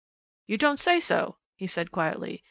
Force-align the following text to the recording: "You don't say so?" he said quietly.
"You 0.47 0.57
don't 0.57 0.79
say 0.79 0.99
so?" 0.99 1.37
he 1.55 1.67
said 1.67 1.91
quietly. 1.91 2.39